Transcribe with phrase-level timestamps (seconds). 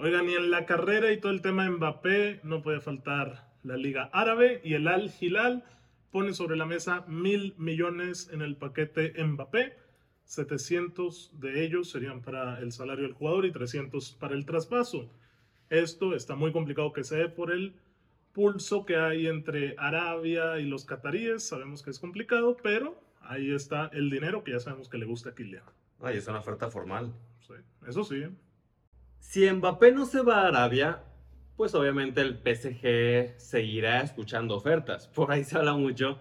[0.00, 3.76] Oigan, y en la carrera y todo el tema de Mbappé, no puede faltar la
[3.76, 5.64] Liga Árabe y el Al Hilal
[6.12, 9.76] pone sobre la mesa mil millones en el paquete Mbappé.
[10.22, 15.10] 700 de ellos serían para el salario del jugador y 300 para el traspaso.
[15.68, 17.74] Esto está muy complicado que se dé por el
[18.32, 21.42] pulso que hay entre Arabia y los cataríes.
[21.42, 25.30] Sabemos que es complicado, pero ahí está el dinero que ya sabemos que le gusta
[25.30, 25.64] a Kylian.
[26.00, 27.12] Ay, es una oferta formal.
[27.40, 27.54] Sí,
[27.84, 28.26] eso sí.
[29.18, 31.02] Si Mbappé no se va a Arabia,
[31.56, 35.08] pues obviamente el PSG seguirá escuchando ofertas.
[35.14, 36.18] Por ahí se habla mucho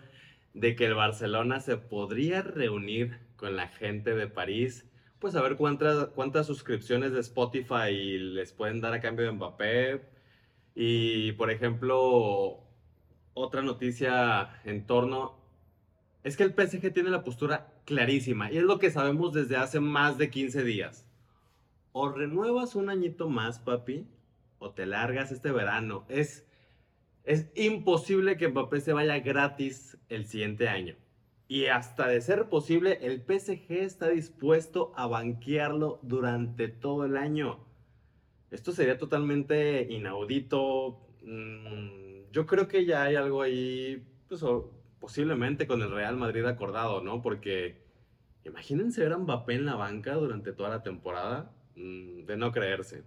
[0.53, 5.55] de que el Barcelona se podría reunir con la gente de París, pues a ver
[5.55, 10.01] cuántas, cuántas suscripciones de Spotify les pueden dar a cambio de Mbappé.
[10.75, 12.63] Y por ejemplo,
[13.33, 15.37] otra noticia en torno
[16.23, 19.79] es que el PSG tiene la postura clarísima y es lo que sabemos desde hace
[19.79, 21.06] más de 15 días.
[21.99, 24.05] O renuevas un añito más, papi,
[24.59, 26.05] o te largas este verano.
[26.09, 26.45] Es,
[27.23, 30.95] es imposible que Mbappé se vaya gratis el siguiente año.
[31.47, 37.65] Y hasta de ser posible, el PSG está dispuesto a banquearlo durante todo el año.
[38.51, 40.99] Esto sería totalmente inaudito.
[41.23, 44.45] Mm, yo creo que ya hay algo ahí, pues,
[44.99, 47.23] posiblemente con el Real Madrid acordado, ¿no?
[47.23, 47.81] Porque
[48.45, 53.03] imagínense ver a Mbappé en la banca durante toda la temporada, de no creerse.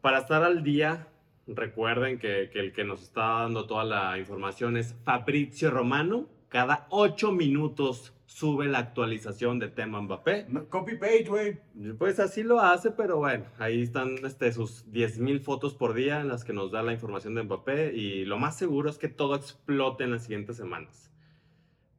[0.00, 1.08] Para estar al día,
[1.46, 6.86] recuerden que, que el que nos está dando toda la información es Fabrizio Romano, cada
[6.90, 10.46] 8 minutos sube la actualización de tema Mbappé.
[10.68, 11.58] copy page, güey.
[11.98, 16.28] Pues así lo hace, pero bueno, ahí están este, sus 10.000 fotos por día en
[16.28, 19.34] las que nos da la información de Mbappé y lo más seguro es que todo
[19.34, 21.10] explote en las siguientes semanas.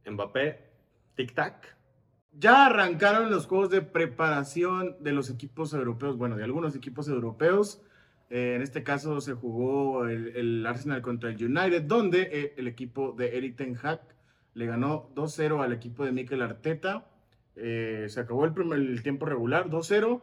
[0.05, 0.71] Mbappé,
[1.17, 1.75] tic-tac.
[2.33, 7.81] Ya arrancaron los juegos de preparación de los equipos europeos, bueno, de algunos equipos europeos.
[8.29, 13.11] Eh, en este caso se jugó el, Arsenal contra el United, donde eh, el equipo
[13.11, 14.01] de Eric Ten Hag
[14.53, 17.05] le ganó 2-0 al equipo de Mikel Arteta.
[17.57, 20.21] Eh, se acabó el, primer, tiempo regular, 2-0.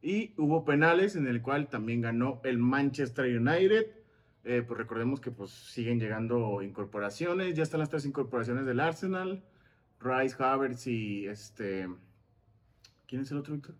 [0.00, 3.86] Y hubo penales en el cual también ganó el Manchester United.
[4.44, 7.54] Pues recordemos que pues siguen llegando incorporaciones.
[7.54, 9.42] Ya están las tres incorporaciones del Arsenal.
[10.00, 11.88] Rice, Havertz y este...
[13.06, 13.74] ¿Quién es el otro, Víctor?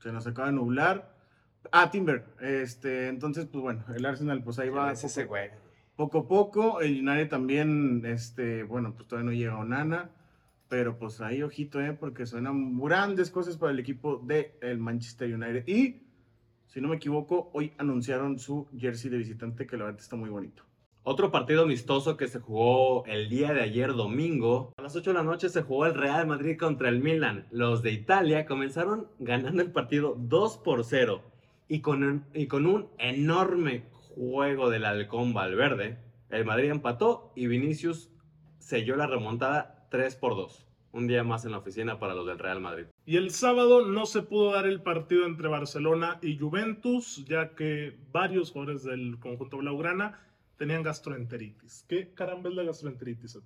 [0.00, 1.16] Se nos acaba de nublar.
[1.70, 2.26] Ah, Timber.
[2.40, 4.92] Este, entonces, pues bueno, el Arsenal pues ahí va.
[4.92, 5.50] Es ese güey
[5.96, 6.80] poco a poco.
[6.80, 10.10] El United también, este, bueno, pues todavía no llega Onana.
[10.68, 11.92] Pero pues ahí, ojito, ¿eh?
[11.92, 15.68] Porque suenan grandes cosas para el equipo del el Manchester United.
[15.68, 16.02] Y,
[16.66, 20.30] si no me equivoco, hoy anunciaron su jersey de visitante, que la verdad está muy
[20.30, 20.64] bonito.
[21.04, 24.72] Otro partido amistoso que se jugó el día de ayer domingo.
[24.76, 27.48] A las 8 de la noche se jugó el Real Madrid contra el Milan.
[27.50, 31.20] Los de Italia comenzaron ganando el partido 2 por 0.
[31.66, 33.82] Y con, y con un enorme
[34.14, 35.98] juego del halcón Valverde,
[36.30, 38.08] el Madrid empató y Vinicius
[38.60, 40.68] selló la remontada 3 por 2.
[40.92, 42.84] Un día más en la oficina para los del Real Madrid.
[43.06, 47.98] Y el sábado no se pudo dar el partido entre Barcelona y Juventus, ya que
[48.12, 50.20] varios jugadores del conjunto blaugrana
[50.62, 51.84] tenían gastroenteritis.
[51.88, 53.36] ¿Qué caramba es la gastroenteritis,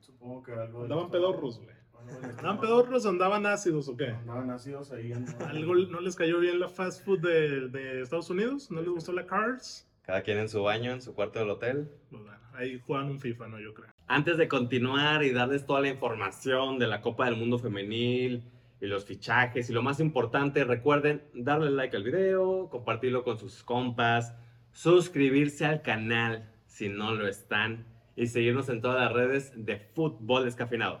[0.00, 0.82] Supongo que algo.
[0.82, 1.74] Andaban pedorros, güey.
[2.36, 4.08] ¿Andaban pedorros andaban ácidos o qué?
[4.08, 5.14] Andaban ácidos ahí.
[5.48, 8.70] ¿Algo no les cayó bien la fast food de, de Estados Unidos?
[8.70, 9.88] ¿No les gustó la Cars?
[10.02, 11.88] Cada quien en su baño, en su cuarto del hotel.
[12.10, 13.58] Pues ahí juegan un FIFA, ¿no?
[13.58, 13.88] Yo creo.
[14.06, 18.42] Antes de continuar y darles toda la información de la Copa del Mundo Femenil
[18.78, 23.62] y los fichajes y lo más importante, recuerden darle like al video, compartirlo con sus
[23.62, 24.34] compas,
[24.72, 30.44] suscribirse al canal si no lo están y seguirnos en todas las redes de Fútbol
[30.44, 31.00] Descafinado.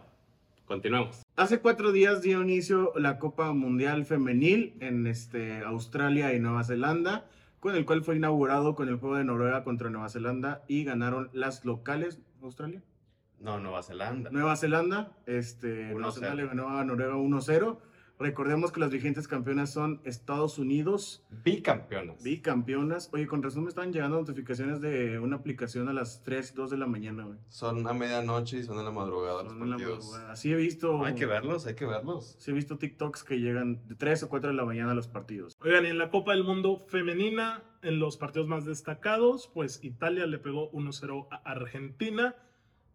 [0.66, 1.22] Continuemos.
[1.36, 7.26] Hace cuatro días dio inicio la Copa Mundial Femenil en este, Australia y Nueva Zelanda
[7.62, 11.30] con el cual fue inaugurado con el juego de Noruega contra Nueva Zelanda y ganaron
[11.32, 12.82] las locales Australia.
[13.38, 14.30] No, Nueva Zelanda.
[14.30, 17.78] Nueva Zelanda, este, Nueva Zelanda le ganó a Noruega 1-0.
[18.22, 21.24] Recordemos que las vigentes campeonas son Estados Unidos.
[21.44, 22.22] Bicampeonas.
[22.22, 23.10] Bicampeonas.
[23.12, 26.76] Oye, con razón me están llegando notificaciones de una aplicación a las 3, 2 de
[26.76, 27.40] la mañana, güey.
[27.48, 30.14] Son a medianoche y son en la madrugada los partidos.
[30.28, 31.04] Así he visto.
[31.04, 32.36] Hay que verlos, hay que verlos.
[32.38, 35.08] Sí he visto TikToks que llegan de 3 o 4 de la mañana a los
[35.08, 35.56] partidos.
[35.60, 40.26] Oigan, y en la Copa del Mundo femenina, en los partidos más destacados, pues Italia
[40.26, 42.36] le pegó 1-0 a Argentina.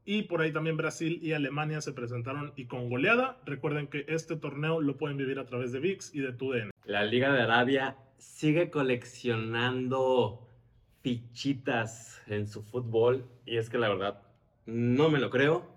[0.09, 3.41] Y por ahí también Brasil y Alemania se presentaron y con goleada.
[3.45, 6.71] Recuerden que este torneo lo pueden vivir a través de VIX y de TUDN.
[6.85, 10.47] La Liga de Arabia sigue coleccionando
[11.01, 14.21] fichitas en su fútbol y es que la verdad
[14.65, 15.67] no me lo creo.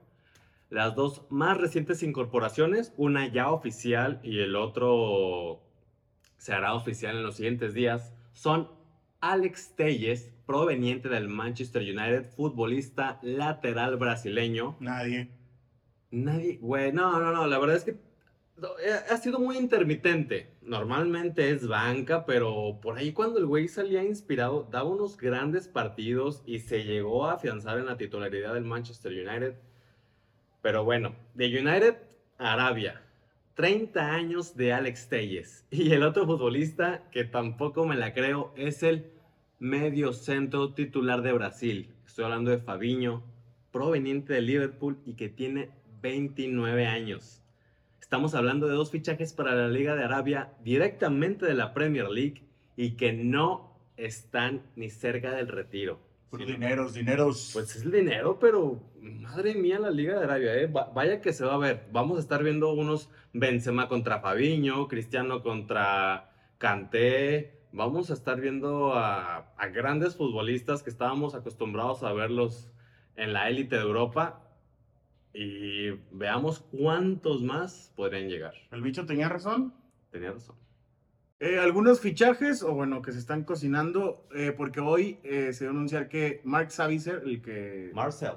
[0.68, 5.60] Las dos más recientes incorporaciones, una ya oficial y el otro
[6.36, 8.68] se hará oficial en los siguientes días, son
[9.20, 14.76] Alex Telles, proveniente del Manchester United, futbolista lateral brasileño.
[14.80, 15.28] Nadie.
[16.10, 20.54] Nadie, güey, no, no, no, la verdad es que eh, ha sido muy intermitente.
[20.62, 26.42] Normalmente es banca, pero por ahí cuando el güey salía inspirado, daba unos grandes partidos
[26.46, 29.54] y se llegó a afianzar en la titularidad del Manchester United.
[30.62, 31.96] Pero bueno, de United
[32.38, 33.02] a Arabia.
[33.60, 35.66] 30 años de Alex Telles.
[35.70, 39.10] Y el otro futbolista que tampoco me la creo es el
[39.58, 41.94] medio centro titular de Brasil.
[42.06, 43.22] Estoy hablando de Fabiño,
[43.70, 45.68] proveniente de Liverpool y que tiene
[46.00, 47.42] 29 años.
[48.00, 52.42] Estamos hablando de dos fichajes para la Liga de Arabia directamente de la Premier League
[52.78, 56.00] y que no están ni cerca del retiro.
[56.30, 57.50] Por Sino- dineros, dineros.
[57.52, 60.66] Pues es el dinero, pero madre mía la Liga de Arabia, ¿eh?
[60.68, 61.88] Va- vaya que se va a ver.
[61.92, 67.58] Vamos a estar viendo unos Benzema contra Fabiño, Cristiano contra Kanté.
[67.72, 72.70] Vamos a estar viendo a, a grandes futbolistas que estábamos acostumbrados a verlos
[73.16, 74.46] en la élite de Europa.
[75.32, 78.54] Y veamos cuántos más podrían llegar.
[78.72, 79.74] El bicho tenía razón.
[80.10, 80.56] Tenía razón.
[81.42, 85.70] Eh, algunos fichajes, o bueno, que se están cocinando, eh, porque hoy eh, se dio
[85.70, 87.90] a anunciar que Mark Savitzer, el que...
[87.94, 88.34] Marcel.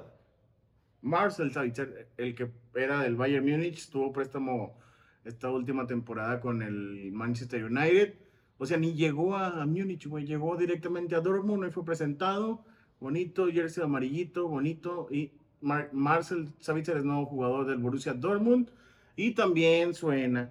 [1.02, 4.78] Marcel Savitzer, el que era del Bayern Múnich, tuvo préstamo
[5.22, 8.14] esta última temporada con el Manchester United.
[8.56, 12.64] O sea, ni llegó a, a Múnich, güey, llegó directamente a Dortmund, ahí fue presentado,
[13.00, 18.70] bonito, jersey amarillito, bonito, y Mar- Marcel Savitzer es nuevo jugador del Borussia Dortmund,
[19.14, 20.50] y también suena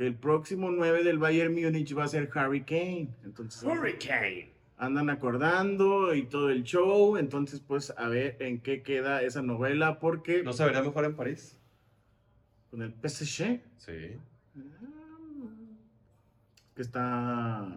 [0.00, 3.08] que el próximo 9 del Bayern Múnich va a ser Harry Kane.
[3.22, 4.48] Entonces, Hurricane.
[4.78, 7.18] andan acordando y todo el show.
[7.18, 11.14] Entonces, pues, a ver en qué queda esa novela, porque ¿No se vería mejor en
[11.16, 11.58] París?
[12.70, 14.16] con el PSG, Sí.
[16.74, 17.68] que está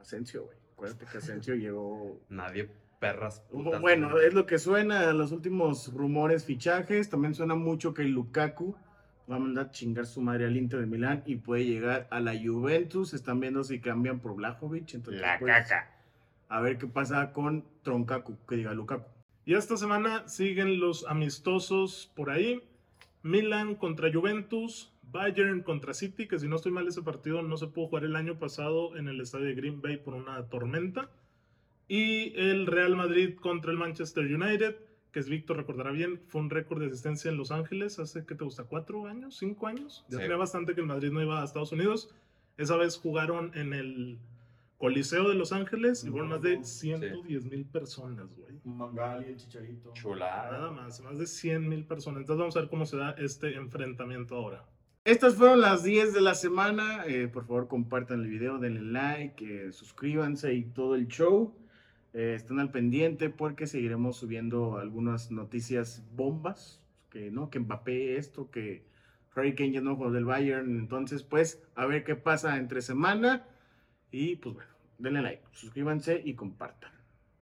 [0.00, 0.56] Asensio, güey.
[0.74, 2.20] Acuérdate que Asensio llegó.
[2.28, 2.68] Nadie
[3.00, 3.40] perras.
[3.50, 4.18] putas, Bueno, ¿no?
[4.20, 7.10] es lo que suena los últimos rumores, fichajes.
[7.10, 8.76] También suena mucho que Lukaku
[9.30, 12.20] va a mandar a chingar su madre al Inter de Milán y puede llegar a
[12.20, 13.14] la Juventus.
[13.14, 14.94] Están viendo si cambian por Blajovic.
[14.94, 15.90] Entonces, La pues, caca.
[16.48, 19.04] A ver qué pasa con Troncacu, que diga Lukaku.
[19.44, 22.62] Y esta semana siguen los amistosos por ahí.
[23.22, 27.66] Milan contra Juventus, Bayern contra City, que si no estoy mal ese partido no se
[27.66, 31.10] pudo jugar el año pasado en el estadio de Green Bay por una tormenta.
[31.86, 34.76] Y el Real Madrid contra el Manchester United,
[35.12, 38.34] que es Víctor recordará bien, fue un récord de asistencia en Los Ángeles hace, ¿qué
[38.34, 38.64] te gusta?
[38.64, 39.36] ¿Cuatro años?
[39.36, 40.04] ¿Cinco años?
[40.08, 40.22] Ya Sí.
[40.22, 42.14] tenía bastante que el Madrid no iba a Estados Unidos.
[42.56, 44.18] Esa vez jugaron en el
[44.76, 48.60] Coliseo de Los Ángeles y fueron más de 110 mil personas, güey.
[48.64, 49.88] Mangali, el chicharito.
[49.88, 50.70] Nada Chulada.
[50.70, 52.20] más, más de 100 mil personas.
[52.20, 54.64] Entonces vamos a ver cómo se da este enfrentamiento ahora.
[55.04, 57.04] Estas fueron las 10 de la semana.
[57.06, 61.54] Eh, por favor, compartan el video, denle like, eh, suscríbanse y todo el show.
[62.18, 66.82] Eh, estén al pendiente porque seguiremos subiendo algunas noticias bombas.
[67.10, 68.84] Que no, que Mbappé esto, que
[69.36, 70.80] Harry Kane ya no jugó del Bayern.
[70.80, 73.46] Entonces, pues, a ver qué pasa entre semana.
[74.10, 76.90] Y pues bueno, denle like, suscríbanse y compartan.